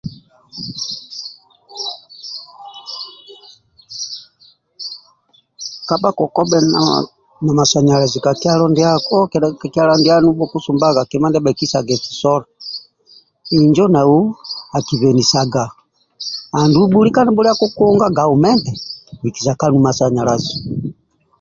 Kabha 5.87 6.09
kokobhe 6.17 6.59
na 6.73 6.81
masanyalazi 7.59 8.17
ka 8.25 8.31
kyalo 8.41 8.63
ndiako 8.69 9.17
kedha 9.31 9.49
ka 9.91 9.95
kyalo 10.05 10.27
bhukusumbaga 10.37 11.01
sola 12.21 12.45
injo 13.57 13.85
nau 13.95 14.17
akibenisaga 14.77 15.63
andulu 16.57 16.85
bhulike 16.91 17.21
nibhulia 17.23 17.59
kukunga 17.61 18.05
gaumenti 18.17 18.71
bikisa 19.21 19.53
kanu 19.59 19.77
masanyalazi 19.87 20.55